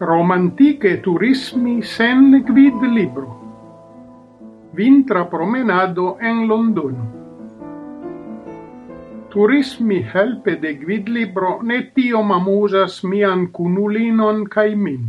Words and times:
Romantike 0.00 1.02
turismi 1.04 1.82
sen 1.82 2.40
gvid 2.48 2.84
libro. 2.88 3.26
Vintra 4.72 5.26
promenado 5.28 6.16
en 6.18 6.46
Londono. 6.48 7.04
Turismi 9.28 9.98
helpe 10.14 10.54
de 10.62 10.72
gvid 10.74 11.08
libro 11.08 11.50
ne 11.62 11.82
tiom 11.92 12.32
amusas 12.32 13.04
mian 13.04 13.42
cunulinon 13.52 14.46
cae 14.48 14.72
min. 14.74 15.02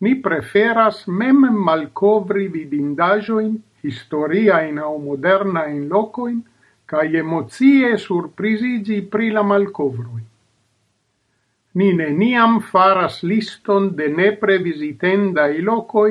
Ni 0.00 0.16
preferas 0.24 1.06
mem 1.06 1.46
malcovri 1.68 2.48
vidindajoin, 2.48 3.54
historiain 3.84 4.82
au 4.88 4.98
modernain 4.98 5.86
locoin, 5.88 6.42
cae 6.84 7.14
emozie 7.22 7.94
surprisigi 8.08 9.02
pri 9.02 9.30
la 9.30 9.46
malcovroi 9.46 10.29
ni 11.80 11.90
neniam 12.00 12.60
faras 12.72 13.20
liston 13.32 13.90
de 13.98 14.08
nepre 14.20 14.58
vizitendaj 14.68 15.52
lokoj 15.68 16.10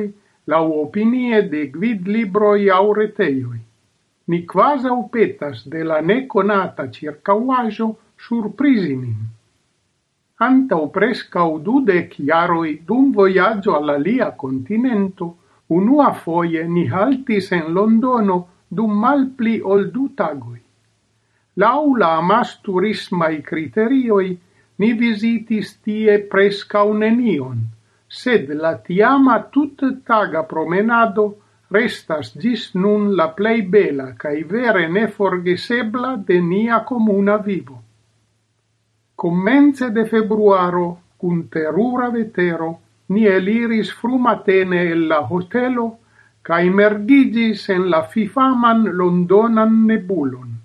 laŭopinie 0.54 1.42
de 1.54 1.66
gvidlibroj 1.74 2.62
aŭ 2.78 2.86
retejoj. 3.00 3.58
Ni 4.30 4.40
kvazaŭ 4.52 4.98
petas 5.14 5.66
de 5.74 5.84
la 5.90 6.00
nekonata 6.12 6.86
ĉirkaŭaĵo 6.96 7.90
surprizi 8.28 8.96
nin. 8.96 9.20
Antau 10.48 10.86
prescau 10.96 11.58
dudec 11.68 12.14
iaroi 12.24 12.74
dum 12.90 13.12
voyaggio 13.16 13.76
all'alia 13.80 14.30
continento, 14.44 15.28
unua 15.78 16.12
foie 16.24 16.64
ni 16.76 16.86
haltis 16.94 17.52
en 17.58 17.74
Londono 17.76 18.38
dum 18.70 18.94
malpli 19.04 19.58
ol 19.74 19.90
du 19.96 20.06
tagoi. 20.22 20.62
Laula 21.60 22.14
amas 22.22 22.54
turismai 22.64 23.42
criterioi, 23.50 24.30
Ni 24.80 24.94
visitis 24.96 25.74
tie 25.84 26.18
prescau 26.32 26.94
nenion, 26.96 27.66
sed 28.08 28.50
la 28.62 28.78
tiama 28.86 29.38
tutta 29.54 29.92
taga 30.08 30.46
promenado 30.48 31.26
restas 31.72 32.32
gis 32.42 32.70
nun 32.76 33.12
la 33.16 33.28
plei 33.38 33.62
bela 33.62 34.14
cae 34.22 34.44
vere 34.54 34.88
neforgesebla 34.90 36.16
de 36.28 36.40
nia 36.42 36.80
comuna 36.92 37.38
vivo. 37.38 37.78
Commence 39.16 39.90
de 39.92 40.06
februaro, 40.06 40.88
cun 41.20 41.44
terura 41.54 42.10
vetero, 42.10 42.72
ni 43.10 43.26
eliris 43.28 43.92
frumatene 43.92 44.82
el 44.92 45.08
la 45.10 45.20
hotelo, 45.28 45.90
cae 46.42 46.70
mergigis 46.70 47.68
en 47.70 47.90
la 47.92 48.04
fifaman 48.14 48.86
londonan 48.98 49.86
nebulon 49.88 50.59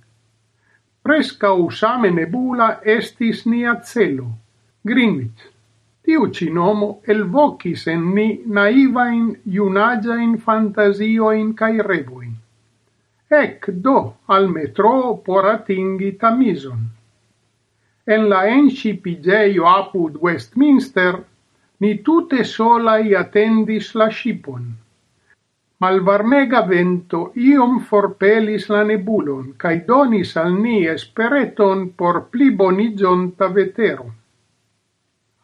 prescau 1.04 1.70
same 1.70 2.10
nebula 2.10 2.68
estis 2.96 3.44
nia 3.46 3.74
celo. 3.90 4.28
Greenwich. 4.88 5.42
Tiu 6.04 6.28
ci 6.36 6.48
nomo 6.52 6.88
elvocis 7.12 7.86
en 7.92 8.02
ni 8.16 8.26
naivain, 8.56 9.26
iunagiain 9.56 10.34
fantasioin 10.46 11.52
cae 11.60 11.84
revoin. 11.86 12.32
Ec 13.42 13.68
do 13.86 13.98
al 14.36 14.48
metro 14.48 14.96
por 15.26 15.48
atingi 15.52 16.10
tamison. 16.20 16.82
En 18.06 18.28
la 18.28 18.42
encipigeio 18.56 19.68
apud 19.68 20.18
Westminster, 20.20 21.20
ni 21.80 21.94
tute 22.04 22.44
solai 22.44 23.14
attendis 23.22 23.94
la 23.94 24.10
shipon. 24.10 24.66
Malvarmega 25.84 26.60
vento 26.68 27.18
iom 27.46 27.72
forpelis 27.88 28.70
la 28.72 28.82
nebulon 28.90 29.48
kaj 29.62 29.72
donis 29.88 30.30
al 30.42 30.54
ni 30.66 30.76
espereton 30.92 31.82
por 32.02 32.20
pli 32.34 32.46
boniĝonta 32.60 33.48
vetero. 33.58 34.06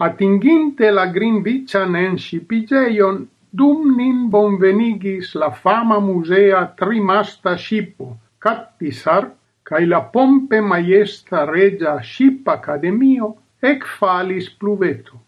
Atinginte 0.06 0.90
la 0.98 1.04
grinvican 1.16 1.98
enŝipiĝejon, 2.02 3.18
dum 3.62 3.90
nin 3.98 4.22
bonvenigis 4.32 5.34
la 5.42 5.50
fama 5.64 5.98
musea 6.08 6.62
trimasta 6.80 7.56
ŝipo 7.66 8.08
Kattisar 8.46 9.26
kaj 9.70 9.82
la 9.92 10.00
pompe 10.14 10.60
majesta 10.72 11.44
regia 11.50 11.98
ŝip 12.12 12.48
akademio 12.54 13.34
ekfalis 13.72 14.48
pluveto 14.62 15.20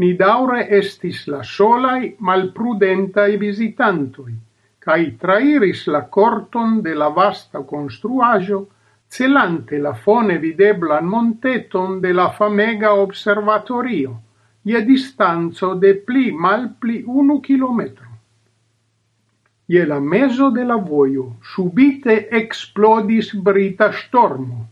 ni 0.00 0.14
daure 0.16 0.62
estis 0.80 1.26
la 1.28 1.42
solai 1.44 2.14
malprudentai 2.26 3.36
visitantoi, 3.40 4.32
cae 4.80 5.08
trairis 5.20 5.82
la 5.94 6.06
corton 6.16 6.78
de 6.86 6.94
la 6.96 7.10
vasta 7.18 7.60
construajo, 7.72 8.60
celante 9.10 9.78
la 9.78 9.92
fone 10.04 10.38
videblan 10.38 11.04
monteton 11.04 11.98
de 12.00 12.12
la 12.14 12.30
famega 12.38 12.94
observatorio, 13.02 14.14
ie 14.64 14.80
distanzo 14.86 15.74
de 15.82 15.92
pli 16.06 16.30
mal 16.32 16.68
pli 16.80 17.02
unu 17.06 17.40
kilometro. 17.44 18.08
Ie 19.70 19.84
la 19.86 20.00
meso 20.00 20.50
de 20.50 20.64
la 20.64 20.76
voio 20.76 21.26
subite 21.52 22.16
explodis 22.40 23.34
brita 23.34 23.92
stormo, 23.92 24.64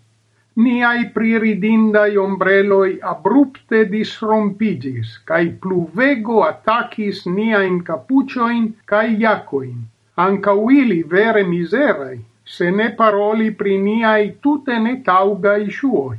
niai 0.65 1.03
priridindai 1.15 2.17
ombreloi 2.19 2.99
abrupte 3.13 3.85
disrompigis, 3.93 5.13
cae 5.29 5.53
pluvego 5.63 6.43
attacis 6.47 7.27
niain 7.37 7.83
capucioin 7.89 8.65
cae 8.91 9.13
iacoin. 9.23 9.79
Anca 10.27 10.53
uili 10.53 11.03
vere 11.13 11.45
miserai, 11.47 12.19
se 12.45 12.71
ne 12.71 12.89
paroli 13.01 13.51
pri 13.61 13.77
niai 13.79 14.25
tute 14.43 14.79
ne 14.87 14.97
taugai 15.09 15.71
suoi. 15.71 16.19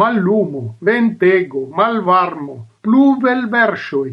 Mallumo, 0.00 0.64
ventego, 0.80 1.66
malvarmo, 1.76 2.56
pluvel 2.82 3.48
versoi, 3.52 4.12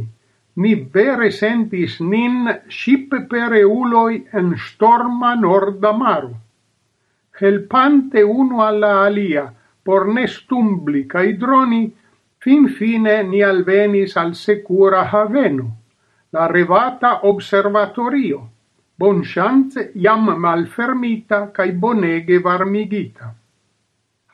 ni 0.56 0.74
vere 0.96 1.30
sentis 1.32 2.00
nin 2.02 2.50
ship 2.68 3.14
pereuloi 3.30 4.24
en 4.34 4.56
storma 4.68 5.36
norda 5.36 5.92
maru 5.94 6.34
helpante 7.40 8.22
uno 8.22 8.64
alla 8.64 9.02
alia, 9.04 9.54
por 9.84 10.08
ne 10.08 10.26
stumbli 10.28 11.06
cae 11.06 11.36
droni, 11.38 11.84
fin 12.40 12.68
fine 12.70 13.24
ni 13.24 13.42
alvenis 13.44 14.16
al 14.18 14.36
secura 14.36 15.04
haveno, 15.12 15.68
la 16.32 16.48
revata 16.48 17.26
observatorio, 17.28 18.40
bon 18.98 19.24
chance 19.24 19.92
iam 19.96 20.30
malfermita 20.44 21.50
cae 21.56 21.74
bonege 21.74 22.40
varmigita. 22.40 23.34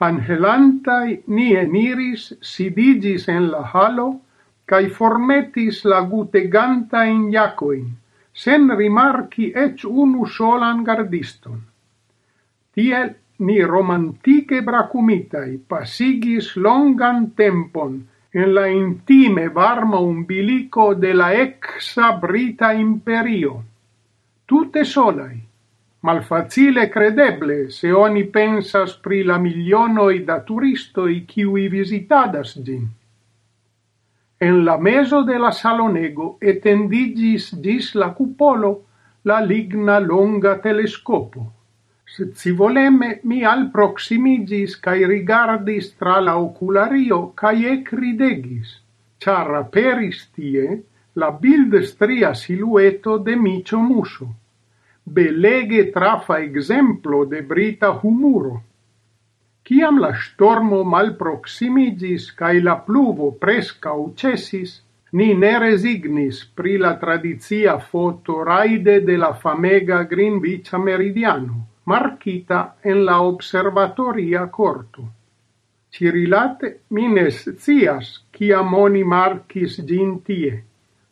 Angelantai 0.02 1.22
ni 1.28 1.52
eniris 1.56 2.32
sidigis 2.42 3.28
en 3.30 3.50
la 3.54 3.64
halo, 3.74 4.10
cae 4.66 4.90
formetis 4.90 5.84
la 5.86 6.02
guteganta 6.02 7.04
in 7.06 7.28
iacoin, 7.34 7.90
sen 8.34 8.70
rimarci 8.78 9.52
ec 9.66 9.84
unu 9.86 10.26
solan 10.26 10.84
gardiston. 10.84 11.71
Tiel 12.72 13.10
ni 13.46 13.58
romantike 13.68 14.62
bracumitai 14.64 15.58
pasigis 15.72 16.54
longan 16.56 17.26
tempon 17.36 17.98
en 18.32 18.54
la 18.58 18.64
intime 18.72 19.50
varma 19.58 20.00
umbilico 20.00 20.86
de 20.96 21.12
la 21.14 21.34
exa 21.34 22.14
Brita 22.22 22.72
imperio. 22.72 23.58
Tutte 24.48 24.86
solai, 24.86 25.36
malfacile 26.08 26.88
credeble 26.96 27.60
se 27.76 27.92
oni 27.92 28.24
pensas 28.40 28.96
pri 29.04 29.24
la 29.28 29.38
milionoi 29.38 30.24
da 30.24 30.40
turistoi 30.40 31.22
kiui 31.28 31.68
visitadas 31.68 32.56
gin. 32.64 32.88
En 34.40 34.64
la 34.64 34.78
meso 34.78 35.26
de 35.28 35.38
la 35.38 35.52
salonego 35.52 36.38
etendigis 36.40 37.52
dis 37.68 37.96
la 37.96 38.14
cupolo 38.16 38.78
la 39.28 39.44
ligna 39.44 40.00
longa 40.00 40.62
telescopo 40.64 41.52
Scivoleme 42.14 43.22
mi 43.24 43.38
al 43.48 43.62
proximigis 43.72 44.74
cae 44.86 45.06
rigardis 45.08 45.86
tra 45.96 46.18
la 46.20 46.34
oculario 46.38 47.20
cae 47.42 47.70
ec 47.74 47.92
ridegis, 48.00 48.74
char 49.24 49.54
aperis 49.60 50.26
tie 50.36 50.66
la 51.24 51.30
bildstria 51.46 52.34
silueto 52.42 53.16
de 53.30 53.38
micio 53.46 53.80
muso, 53.80 54.28
belege 55.06 55.86
trafa 55.96 56.42
exemplo 56.50 57.24
de 57.24 57.42
brita 57.54 57.94
humuro. 58.02 58.60
Ciam 59.64 60.04
la 60.04 60.12
stormo 60.26 60.84
mal 60.84 61.16
proximigis 61.24 62.28
cae 62.36 62.60
la 62.60 62.76
pluvo 62.76 63.32
presca 63.48 63.96
ucesis, 63.96 64.82
ni 65.14 65.32
ne 65.34 65.58
resignis 65.64 66.44
pri 66.60 66.78
la 66.78 66.98
tradizia 67.00 67.80
foto 67.80 68.44
raide 68.44 69.00
de 69.00 69.18
la 69.26 69.34
famega 69.34 70.04
Greenwich 70.04 70.74
Meridiano 70.74 71.71
marchita 71.92 72.60
en 72.84 73.06
la 73.06 73.22
observatoria 73.22 74.46
corto. 74.60 75.08
Cirilate 75.94 76.68
mines 76.98 77.44
cias 77.44 77.64
scias 77.64 78.12
kiam 78.36 78.74
oni 78.74 79.04
marcis 79.04 79.80
gintie, 79.90 80.54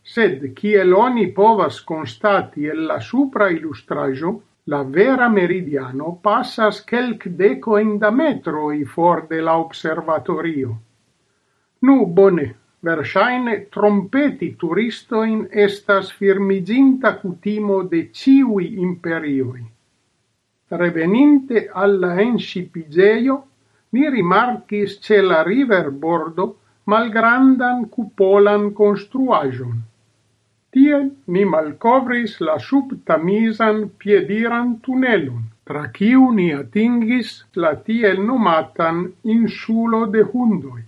sed 0.03 0.45
ciel 0.59 0.93
oni 0.93 1.25
povas 1.39 1.81
constati 1.91 2.69
el 2.73 2.85
la 2.91 2.99
supra 2.99 3.49
illustrajo, 3.49 4.31
la 4.71 4.83
vera 4.83 5.27
meridiano 5.29 6.13
passas 6.23 6.79
quelc 6.89 7.27
decoen 7.41 7.97
da 7.99 8.11
metroi 8.11 8.85
for 8.85 9.27
de 9.29 9.41
la 9.41 9.57
observatorio. 9.57 10.77
Nu, 11.81 11.95
bone, 12.05 12.47
versaine 12.83 13.55
trompeti 13.73 14.55
turistoin 14.59 15.47
estas 15.51 16.11
firmiginta 16.19 17.15
cutimo 17.21 17.81
de 17.83 18.01
ciui 18.13 18.73
imperioi. 18.85 19.65
Reveninte 20.69 21.69
alla 21.73 22.19
encipigeio, 22.21 23.43
mi 23.89 24.09
rimarcis 24.09 24.99
ce 25.01 25.21
la 25.21 25.41
river 25.41 25.89
bordo 25.89 26.45
malgrandan 26.85 27.87
cupolan 27.89 28.71
construajon. 28.73 29.79
Tie 30.69 30.97
mi 31.33 31.43
malcovris 31.45 32.35
la 32.45 32.59
subtamisan 32.59 33.89
piediran 33.97 34.75
tunelon, 34.85 35.41
tra 35.65 35.87
ciu 35.95 36.29
ni 36.37 36.51
atingis 36.53 37.31
la 37.55 37.73
tiel 37.87 38.21
nomatan 38.21 39.01
insulo 39.23 40.05
de 40.05 40.21
hundoi. 40.21 40.83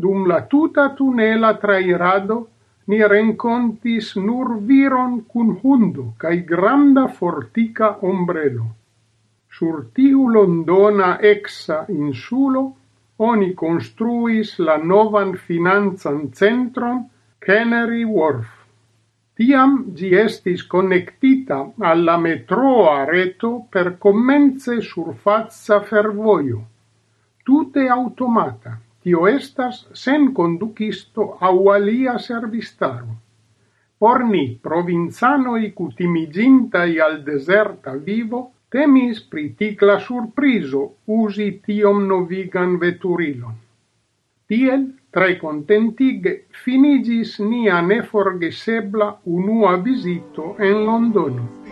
Dum 0.00 0.24
la 0.26 0.40
tuta 0.48 0.88
tunela 0.96 1.52
trairado 1.60 2.38
ni 2.86 3.00
rencontis 3.14 4.14
nur 4.16 4.56
viron 4.68 5.20
kun 5.32 5.54
hundo 5.62 6.12
cae 6.18 6.42
granda 6.50 7.06
fortica 7.18 7.96
ombrelo. 8.10 8.66
Sur 9.54 9.84
tiu 9.94 10.28
londona 10.28 11.10
exa 11.32 11.84
insulo 11.88 12.64
oni 13.18 13.54
construis 13.54 14.58
la 14.58 14.76
novan 14.76 15.36
finanzan 15.46 16.20
centron 16.32 17.04
Canary 17.38 18.04
Wharf. 18.04 18.50
Tiam 19.34 19.72
gi 19.96 20.12
estis 20.14 20.62
connectita 20.66 21.58
alla 21.90 22.16
metroa 22.16 23.04
reto 23.04 23.66
per 23.70 23.96
commence 23.98 24.80
surfazza 24.80 25.80
fervoio, 25.80 26.60
tute 27.42 27.88
automata 27.88 28.78
tio 29.04 29.26
estas 29.28 29.82
sen 29.92 30.30
conducisto 30.32 31.36
au 31.48 31.68
alia 31.70 32.16
servistaro. 32.18 33.18
Por 34.00 34.24
ni, 34.24 34.44
provinzanoi 34.62 35.72
cutimigintai 35.76 36.98
al 37.06 37.18
deserta 37.26 37.94
vivo, 38.08 38.40
temis 38.72 39.20
priticla 39.34 39.98
surpriso 40.06 40.82
usi 41.18 41.50
tiom 41.66 42.06
novigan 42.08 42.78
veturilon. 42.80 43.60
Tiel, 44.48 44.88
tre 45.14 45.36
contentige, 45.40 46.32
finigis 46.64 47.38
nia 47.40 47.80
neforgesebla 47.80 49.10
unua 49.36 49.76
visito 49.84 50.56
en 50.58 50.84
Londono. 50.88 51.63